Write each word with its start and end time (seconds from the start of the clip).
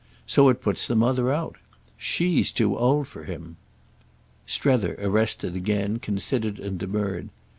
So 0.25 0.49
it 0.49 0.63
puts 0.63 0.87
the 0.87 0.95
mother 0.95 1.31
out. 1.31 1.57
She's 1.95 2.51
too 2.51 2.75
old 2.75 3.07
for 3.07 3.25
him." 3.25 3.57
Strether, 4.47 4.95
arrested 4.97 5.55
again, 5.55 5.99
considered 5.99 6.57
and 6.57 6.79
demurred. 6.79 7.29